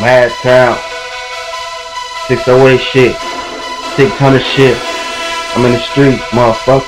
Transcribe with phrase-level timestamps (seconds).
[0.00, 0.76] Mad Town.
[2.28, 3.16] 608 shit.
[3.96, 4.76] 600 shit.
[5.56, 6.84] I'm in the streets, motherfucker.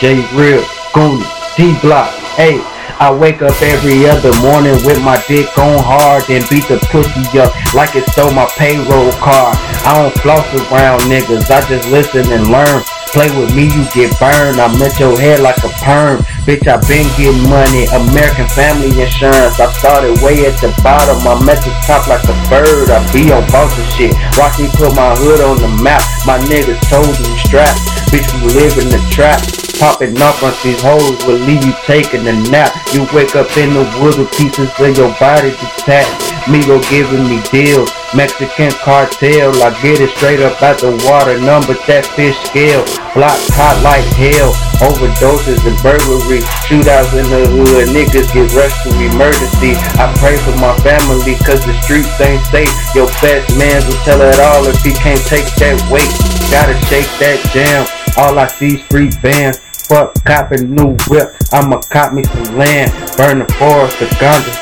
[0.00, 1.22] J Real, Goonie,
[1.56, 2.10] D Block.
[2.34, 2.58] Hey,
[2.98, 7.22] I wake up every other morning with my dick on hard and beat the pussy
[7.38, 9.54] up like it stole my payroll card.
[9.86, 12.82] I don't floss around niggas, I just listen and learn.
[13.14, 14.58] Play with me, you get burned.
[14.58, 16.26] I met your head like a perm.
[16.42, 17.86] Bitch, I been getting money.
[17.94, 19.62] American Family Insurance.
[19.62, 21.22] I started way at the bottom.
[21.22, 22.90] I'm at the top like a bird.
[22.90, 24.14] I be on boss and shit.
[24.60, 26.02] Me put my hood on the map.
[26.22, 27.80] My niggas told me strapped.
[28.14, 29.42] Bitch, we live in the trap.
[29.80, 32.70] Popping off on these hoes will leave you taking a nap.
[32.94, 36.33] You wake up in the woods with pieces of your body detached.
[36.44, 37.88] Migo giving me deals.
[38.12, 41.40] Mexican cartel, I get it straight up out the water.
[41.40, 42.84] Number that fish scale.
[43.16, 44.52] Block hot like hell.
[44.84, 46.44] Overdoses and burglary.
[46.68, 47.88] Shootouts in the hood.
[47.96, 49.72] Niggas get rushed to emergency.
[49.96, 52.70] I pray for my family cause the streets ain't safe.
[52.92, 56.12] Your best man will tell it all if he can't take that weight.
[56.52, 57.88] Gotta shake that jam.
[58.20, 59.64] All I see is street bands.
[59.88, 61.32] Fuck copping new whip.
[61.52, 62.92] I'ma cop me some land.
[63.16, 64.52] Burn the forest, the ganja.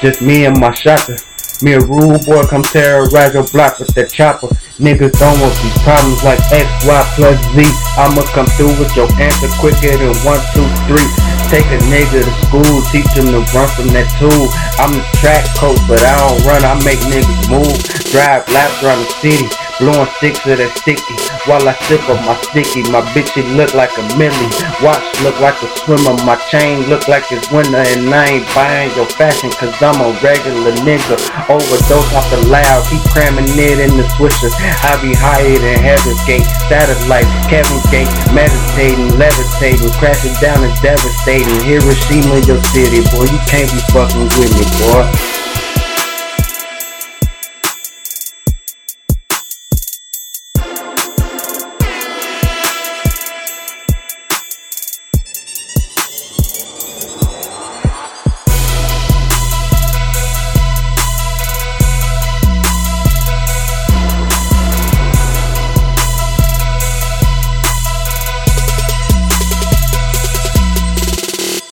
[0.00, 1.18] Just me and my shotgun.
[1.62, 4.50] Me a rude boy come terrorize your block with that chopper.
[4.82, 7.62] Niggas don't want these problems like X, Y plus Z.
[7.94, 11.06] I'ma come through with your answer quicker than one, two, three.
[11.54, 14.50] Take a nigga to school, teach him to run from that tool.
[14.82, 17.78] I'm the track coach, but I don't run, I make niggas move.
[18.10, 19.46] Drive laps around the city.
[19.82, 21.18] Blowing sticks that sticky
[21.50, 22.86] while I sip of my sticky.
[22.94, 24.50] My bitch it look like a millie.
[24.78, 26.14] Watch look like a swimmer.
[26.22, 30.14] My chain look like it's winter and I ain't buying your fashion cause I'm a
[30.22, 31.18] regular nigga.
[31.50, 34.54] Overdose off the loud, keep cramming it in the swishers.
[34.86, 41.58] I be higher than Heaven's Gate, satellite, Kevin Gate, meditating, levitating, crashing down and devastating.
[41.66, 43.26] Hiroshima, your city, boy.
[43.26, 45.31] You can't be fucking with me, boy.